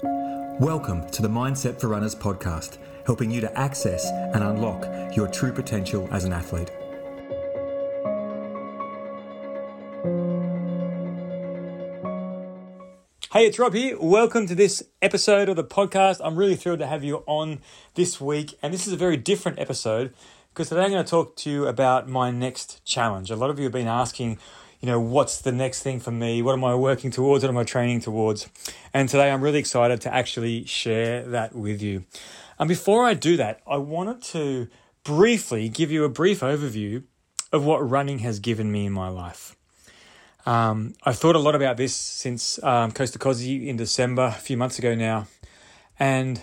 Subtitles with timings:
[0.00, 5.50] Welcome to the Mindset for Runners podcast, helping you to access and unlock your true
[5.50, 6.70] potential as an athlete.
[13.32, 13.98] Hey, it's Rob here.
[14.00, 16.20] Welcome to this episode of the podcast.
[16.22, 17.60] I'm really thrilled to have you on
[17.94, 20.14] this week, and this is a very different episode
[20.50, 23.32] because today I'm going to talk to you about my next challenge.
[23.32, 24.38] A lot of you have been asking,
[24.80, 26.40] you know, what's the next thing for me?
[26.40, 27.42] What am I working towards?
[27.42, 28.48] What am I training towards?
[28.94, 32.04] And today I'm really excited to actually share that with you.
[32.58, 34.68] And before I do that, I wanted to
[35.02, 37.02] briefly give you a brief overview
[37.52, 39.56] of what running has given me in my life.
[40.46, 44.32] Um, I've thought a lot about this since um, Coast to Cozzy in December, a
[44.32, 45.26] few months ago now.
[45.98, 46.40] And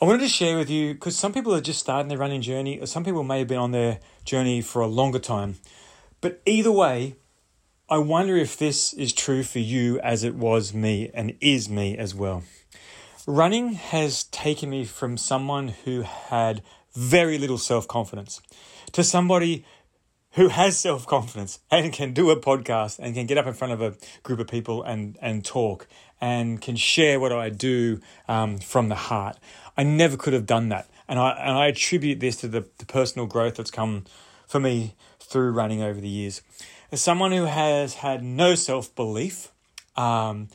[0.00, 2.78] I wanted to share with you because some people are just starting their running journey,
[2.78, 5.56] or some people may have been on their journey for a longer time.
[6.20, 7.16] But either way,
[7.90, 11.96] I wonder if this is true for you as it was me and is me
[11.96, 12.42] as well.
[13.26, 16.60] Running has taken me from someone who had
[16.92, 18.42] very little self confidence
[18.92, 19.64] to somebody
[20.32, 23.72] who has self confidence and can do a podcast and can get up in front
[23.72, 25.86] of a group of people and, and talk
[26.20, 29.38] and can share what I do um, from the heart.
[29.78, 30.90] I never could have done that.
[31.08, 34.04] And I, and I attribute this to the, the personal growth that's come
[34.46, 36.42] for me through running over the years
[36.90, 39.52] as someone who has had no self belief
[39.96, 40.48] um,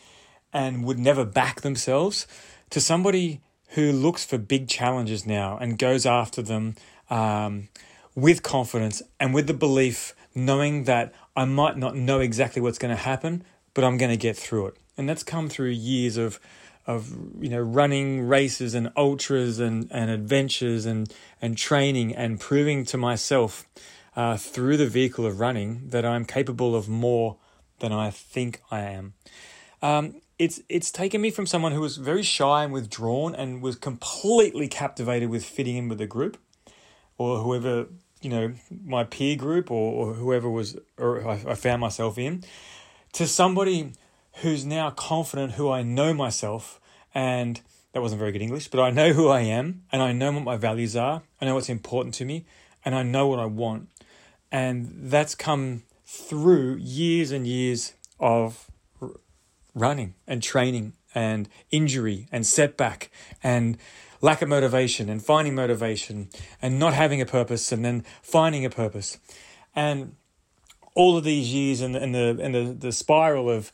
[0.52, 2.28] and would never back themselves,
[2.70, 6.76] to somebody who looks for big challenges now and goes after them
[7.10, 7.70] um,
[8.16, 12.96] with confidence and with the belief, knowing that I might not know exactly what's going
[12.96, 14.78] to happen, but I'm going to get through it.
[14.98, 16.40] And that's come through years of
[16.86, 21.12] of you know running races and ultras and, and adventures and
[21.42, 23.66] and training and proving to myself
[24.16, 27.38] uh, through the vehicle of running that I'm capable of more
[27.80, 29.14] than I think I am.
[29.82, 33.76] Um, it's it's taken me from someone who was very shy and withdrawn and was
[33.76, 36.38] completely captivated with fitting in with the group,
[37.18, 37.88] or whoever
[38.22, 42.44] you know my peer group or, or whoever was or I, I found myself in,
[43.14, 43.92] to somebody
[44.42, 46.80] who's now confident who I know myself
[47.14, 47.62] and
[47.92, 50.44] that wasn't very good English, but I know who I am and I know what
[50.44, 51.22] my values are.
[51.40, 52.46] I know what's important to me
[52.84, 53.90] and I know what I want.
[54.54, 58.70] And that's come through years and years of
[59.74, 63.10] running and training and injury and setback
[63.42, 63.80] and
[64.22, 66.30] lack of motivation and finding motivation
[66.62, 69.18] and not having a purpose and then finding a purpose.
[69.76, 70.16] And
[70.94, 72.14] all of these years and the, and
[72.54, 73.72] the, the spiral of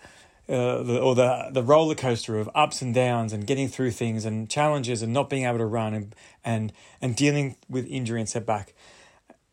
[0.47, 4.25] uh, the, or the the roller coaster of ups and downs and getting through things
[4.25, 6.73] and challenges and not being able to run and and
[7.03, 8.73] and dealing with injury and setback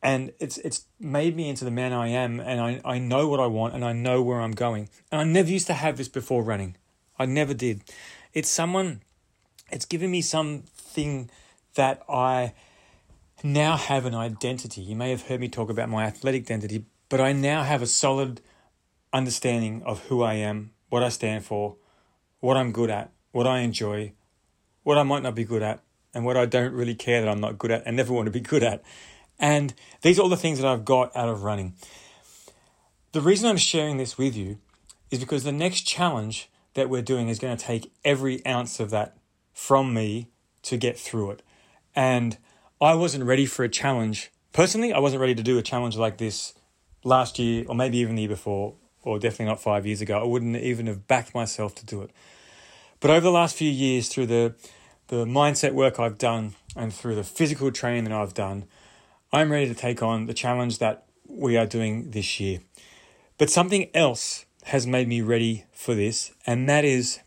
[0.06, 3.40] and it's it's made me into the man I am and I, I know what
[3.40, 4.88] I want and I know where I'm going.
[5.10, 6.76] And I never used to have this before running.
[7.18, 7.82] I never did.
[8.32, 9.02] It's someone
[9.72, 11.28] it's given me something
[11.74, 12.54] that I
[13.42, 14.80] now have an identity.
[14.80, 17.86] You may have heard me talk about my athletic identity, but I now have a
[17.86, 18.40] solid
[19.12, 21.78] understanding of who I am, what I stand for,
[22.38, 24.12] what I'm good at, what I enjoy,
[24.84, 25.82] what I might not be good at,
[26.14, 28.30] and what I don't really care that I'm not good at and never want to
[28.30, 28.84] be good at.
[29.38, 31.74] And these are all the things that I've got out of running.
[33.12, 34.58] The reason I'm sharing this with you
[35.10, 38.90] is because the next challenge that we're doing is going to take every ounce of
[38.90, 39.16] that
[39.52, 40.28] from me
[40.62, 41.42] to get through it.
[41.94, 42.36] And
[42.80, 44.30] I wasn't ready for a challenge.
[44.52, 46.52] Personally, I wasn't ready to do a challenge like this
[47.04, 50.20] last year, or maybe even the year before, or definitely not five years ago.
[50.20, 52.10] I wouldn't even have backed myself to do it.
[53.00, 54.54] But over the last few years, through the,
[55.08, 58.64] the mindset work I've done and through the physical training that I've done,
[59.36, 62.60] I'm ready to take on the challenge that we are doing this year.
[63.36, 67.18] But something else has made me ready for this, and that is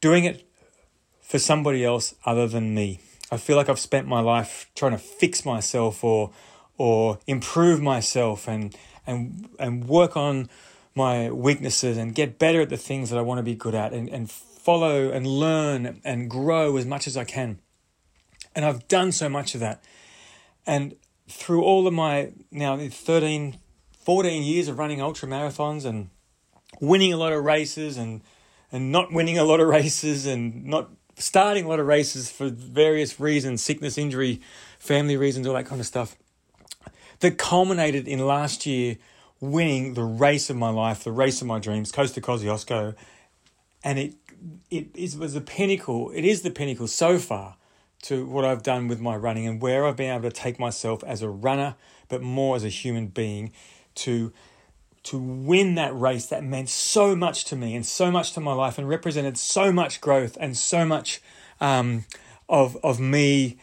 [0.00, 0.50] doing it
[1.22, 2.98] for somebody else other than me.
[3.30, 6.32] I feel like I've spent my life trying to fix myself or
[6.76, 10.50] or improve myself and and and work on
[10.96, 13.92] my weaknesses and get better at the things that I want to be good at
[13.92, 17.60] and, and follow and learn and grow as much as I can.
[18.56, 19.84] And I've done so much of that.
[20.66, 20.96] And
[21.28, 23.58] through all of my now 13,
[23.98, 26.10] 14 years of running ultra marathons and
[26.80, 28.22] winning a lot of races and
[28.72, 32.48] and not winning a lot of races and not starting a lot of races for
[32.48, 34.40] various reasons, sickness, injury,
[34.78, 36.16] family reasons, all that kind of stuff.
[37.20, 38.98] That culminated in last year
[39.40, 42.94] winning the race of my life, the race of my dreams, Coast to Kosciuszko.
[43.82, 44.14] And it,
[44.70, 47.56] it, it was the pinnacle, it is the pinnacle so far
[48.02, 51.02] to what I've done with my running and where I've been able to take myself
[51.04, 51.76] as a runner,
[52.08, 53.52] but more as a human being
[53.96, 54.32] to
[55.04, 58.52] to win that race that meant so much to me and so much to my
[58.52, 61.22] life and represented so much growth and so much
[61.60, 62.04] um,
[62.48, 63.56] of of me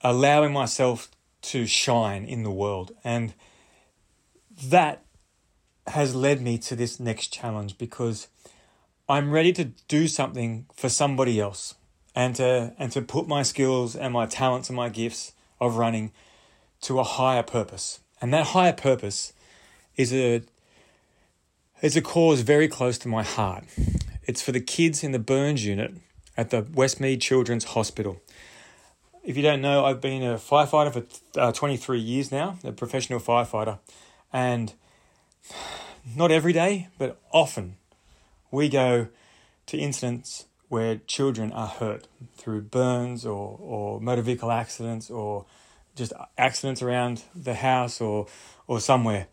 [0.00, 1.10] allowing myself
[1.42, 2.92] to shine in the world.
[3.04, 3.34] And
[4.64, 5.04] that
[5.86, 8.28] has led me to this next challenge because
[9.08, 11.74] I'm ready to do something for somebody else
[12.18, 16.10] and to and to put my skills and my talents and my gifts of running
[16.80, 18.00] to a higher purpose.
[18.20, 19.32] And that higher purpose
[19.96, 20.42] is a
[21.80, 23.62] is a cause very close to my heart.
[24.24, 25.94] It's for the kids in the burns unit
[26.36, 28.20] at the Westmead Children's Hospital.
[29.22, 33.20] If you don't know, I've been a firefighter for uh, 23 years now, a professional
[33.20, 33.78] firefighter,
[34.32, 34.72] and
[36.16, 37.76] not every day, but often
[38.50, 39.06] we go
[39.66, 42.06] to incidents where children are hurt
[42.36, 45.46] through burns or, or motor vehicle accidents or
[45.94, 48.26] just accidents around the house or,
[48.66, 49.26] or somewhere.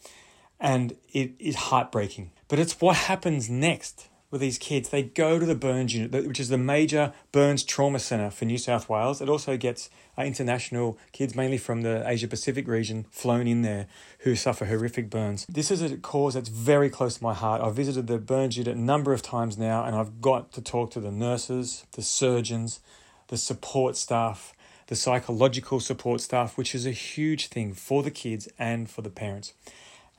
[0.60, 2.32] And it is heartbreaking.
[2.48, 4.90] But it's what happens next with these kids.
[4.90, 8.58] They go to the Burns Unit, which is the major burns trauma centre for New
[8.58, 9.22] South Wales.
[9.22, 13.88] It also gets uh, international kids, mainly from the Asia Pacific region, flown in there
[14.20, 15.46] who suffer horrific burns.
[15.48, 17.62] This is a cause that's very close to my heart.
[17.62, 20.92] I've visited the Burns Unit a number of times now, and I've got to talk
[20.92, 22.82] to the nurses, the surgeons,
[23.30, 24.54] the support staff,
[24.88, 29.10] the psychological support staff, which is a huge thing for the kids and for the
[29.10, 29.54] parents.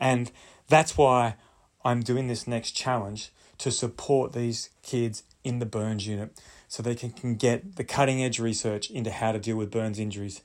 [0.01, 0.33] And
[0.69, 1.35] that's why
[1.85, 6.39] I'm doing this next challenge to support these kids in the burns unit
[6.69, 9.99] so they can, can get the cutting edge research into how to deal with burns
[9.99, 10.43] injuries,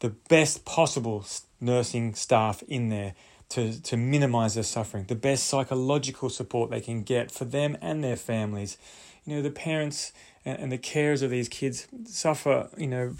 [0.00, 1.24] the best possible
[1.60, 3.14] nursing staff in there
[3.50, 8.02] to, to minimize their suffering, the best psychological support they can get for them and
[8.02, 8.78] their families.
[9.24, 10.12] You know, the parents
[10.44, 13.14] and, and the carers of these kids suffer, you know,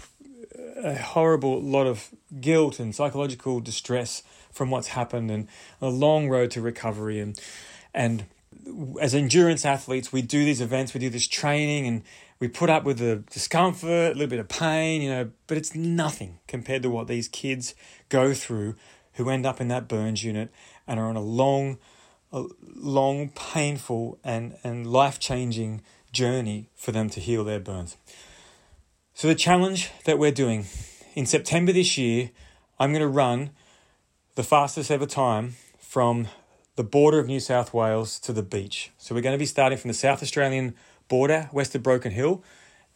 [0.83, 2.09] a horrible lot of
[2.39, 5.47] guilt and psychological distress from what's happened and
[5.79, 7.39] a long road to recovery and
[7.93, 8.25] and
[8.99, 12.03] as endurance athletes we do these events we do this training and
[12.39, 15.73] we put up with the discomfort a little bit of pain you know but it's
[15.73, 17.73] nothing compared to what these kids
[18.09, 18.75] go through
[19.13, 20.51] who end up in that burns unit
[20.87, 21.77] and are on a long
[22.31, 22.45] a
[22.75, 25.81] long painful and and life-changing
[26.11, 27.95] journey for them to heal their burns.
[29.13, 30.65] So the challenge that we're doing
[31.13, 32.31] in September this year
[32.79, 33.51] I'm going to run
[34.35, 36.27] the fastest ever time from
[36.81, 38.89] the border of New South Wales to the beach.
[38.97, 40.73] So we're going to be starting from the South Australian
[41.09, 42.43] border, west of Broken Hill,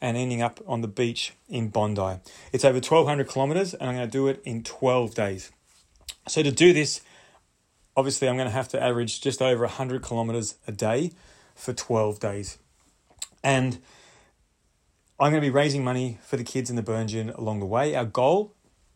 [0.02, 2.20] and ending up on the beach in Bondi.
[2.52, 5.52] It's over 1,200 kilometres, and I'm going to do it in 12 days.
[6.28, 7.02] So to do this,
[7.96, 11.12] obviously, I'm going to have to average just over 100 kilometres a day
[11.54, 12.58] for 12 days.
[13.44, 13.78] And
[15.20, 17.68] I'm going to be raising money for the kids in the burns unit along the
[17.68, 17.94] way.
[17.94, 18.56] Our goal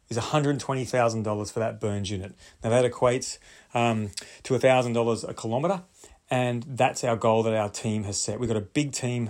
[0.10, 2.34] is $120,000 for that burns unit.
[2.64, 3.38] Now that equates
[3.74, 4.12] um,
[4.44, 5.84] to $1,000 a kilometre,
[6.32, 8.40] and that's our goal that our team has set.
[8.40, 9.30] We've got a big team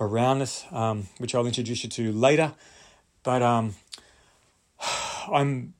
[0.00, 2.54] around us, um, which I'll introduce you to later,
[3.22, 3.74] but um,
[5.32, 5.74] I'm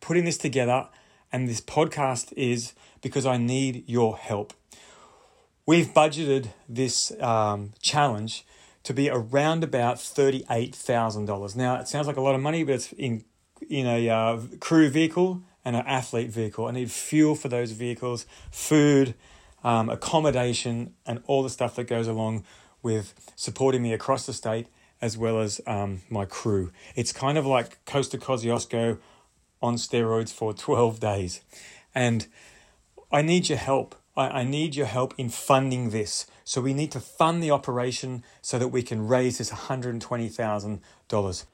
[0.00, 0.88] putting this together,
[1.32, 4.52] and this podcast is because I need your help.
[5.66, 8.44] We've budgeted this um, challenge
[8.82, 11.56] to be around about $38,000.
[11.56, 13.24] Now, it sounds like a lot of money, but it's in
[13.70, 16.66] in a uh, crew vehicle and an athlete vehicle.
[16.66, 19.14] I need fuel for those vehicles, food,
[19.62, 22.44] um, accommodation, and all the stuff that goes along
[22.82, 24.68] with supporting me across the state
[25.00, 26.70] as well as um, my crew.
[26.94, 28.98] It's kind of like Coast to Kosciuszko
[29.60, 31.40] on steroids for 12 days.
[31.94, 32.26] And
[33.10, 33.94] I need your help.
[34.16, 36.26] I, I need your help in funding this.
[36.44, 41.44] So we need to fund the operation so that we can raise this $120,000.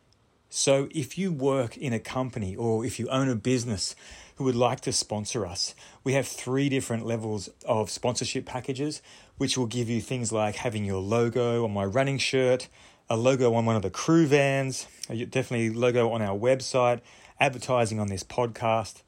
[0.52, 3.94] So, if you work in a company or if you own a business
[4.34, 9.00] who would like to sponsor us, we have three different levels of sponsorship packages,
[9.38, 12.66] which will give you things like having your logo on my running shirt,
[13.08, 17.00] a logo on one of the crew vans, definitely logo on our website,
[17.38, 19.02] advertising on this podcast,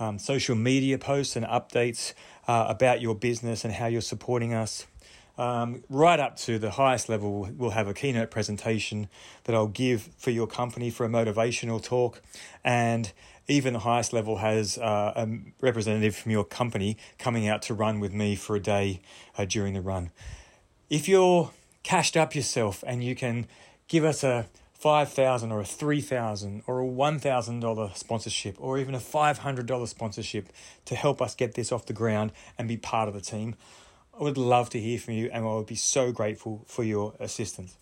[0.00, 2.12] um, social media posts and updates
[2.48, 4.84] uh, about your business and how you're supporting us
[5.38, 9.08] um, right up to the highest level, we'll have a keynote presentation
[9.44, 12.20] that I'll give for your company for a motivational talk.
[12.64, 13.12] And
[13.46, 15.28] even the highest level has uh, a
[15.60, 19.00] representative from your company coming out to run with me for a day
[19.38, 20.10] uh, during the run.
[20.90, 21.50] If you're
[21.82, 23.46] cashed up yourself and you can
[23.86, 28.56] give us a five thousand or a three thousand or a one thousand dollar sponsorship
[28.58, 30.50] or even a five hundred dollar sponsorship
[30.84, 33.56] to help us get this off the ground and be part of the team,
[34.18, 37.14] I would love to hear from you and I would be so grateful for your
[37.20, 37.76] assistance.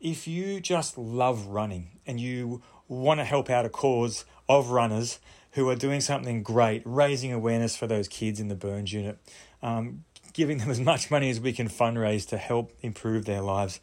[0.00, 5.18] If you just love running and you want to help out a cause of runners
[5.52, 9.18] who are doing something great, raising awareness for those kids in the burns unit,
[9.60, 13.80] um, giving them as much money as we can fundraise to help improve their lives,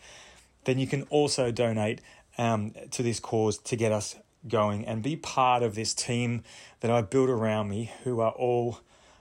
[0.63, 1.99] then you can also donate
[2.37, 4.15] um, to this cause to get us
[4.47, 6.43] going and be part of this team
[6.79, 8.79] that I've built around me who are all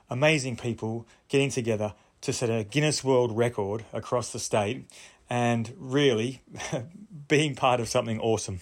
[0.08, 4.86] amazing people getting together to set a Guinness World Record across the state
[5.30, 6.42] and really
[7.28, 8.60] being part of something awesome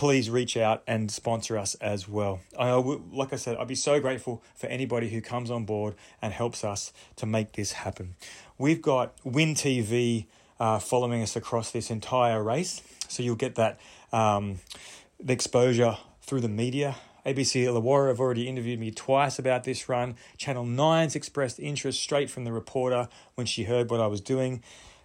[0.00, 2.40] please reach out and sponsor us as well.
[2.58, 6.32] I, like I said, I'd be so grateful for anybody who comes on board and
[6.32, 8.14] helps us to make this happen.
[8.56, 10.24] We've got Win TV
[10.58, 13.78] uh, following us across this entire race, so you'll get that
[14.10, 14.60] um,
[15.22, 16.96] the exposure through the media.
[17.26, 20.16] ABC Illawarra have already interviewed me twice about this run.
[20.38, 24.62] Channel 9's expressed interest straight from the reporter when she heard what I was doing.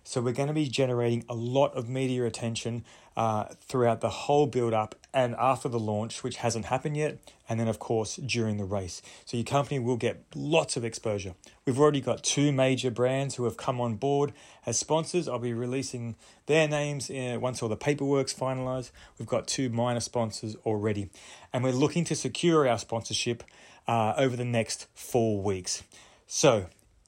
[0.08, 2.86] So we're going to be generating a lot of media attention
[3.18, 7.18] uh, throughout the whole build up and after the launch, which hasn't happened yet,
[7.50, 9.02] and then of course during the race.
[9.26, 11.34] So your company will get lots of exposure.
[11.66, 14.32] We've already got two major brands who have come on board
[14.68, 15.28] as sponsors.
[15.28, 18.92] I'll be releasing their names uh, once all the paperwork's finalized.
[19.18, 21.10] We've got two minor sponsors already,
[21.52, 23.44] and we're looking to secure our sponsorship
[23.88, 25.82] uh, over the next four weeks.
[26.28, 26.68] So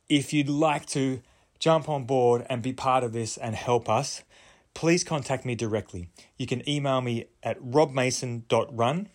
[0.09, 1.21] if you'd like to
[1.59, 4.23] jump on board and be part of this and help us,
[4.73, 6.09] please contact me directly.
[6.37, 9.09] You can email me at robmason.run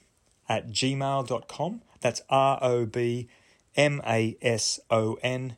[0.49, 1.82] at gmail.com.
[2.00, 3.28] That's R O B
[3.76, 5.56] M A S O N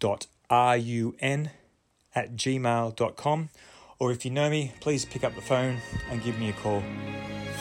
[0.00, 1.50] dot R U N
[2.14, 3.50] at gmail.com.
[3.98, 5.78] Or if you know me, please pick up the phone
[6.10, 6.82] and give me a call.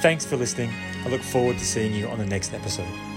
[0.02, 0.72] Thanks for listening.
[1.06, 3.13] I look forward to seeing you on the next episode.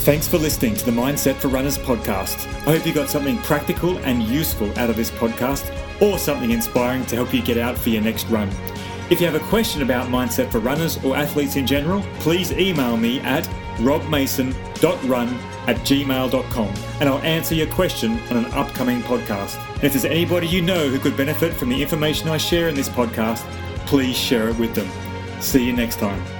[0.00, 2.46] Thanks for listening to the Mindset for Runners podcast.
[2.66, 7.04] I hope you got something practical and useful out of this podcast or something inspiring
[7.06, 8.48] to help you get out for your next run.
[9.10, 12.96] If you have a question about Mindset for Runners or athletes in general, please email
[12.96, 13.44] me at
[13.76, 15.28] robmason.run
[15.68, 19.62] at gmail.com and I'll answer your question on an upcoming podcast.
[19.74, 22.74] And if there's anybody you know who could benefit from the information I share in
[22.74, 23.44] this podcast,
[23.84, 24.88] please share it with them.
[25.42, 26.39] See you next time.